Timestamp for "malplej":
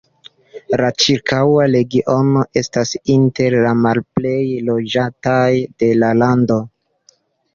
3.83-4.39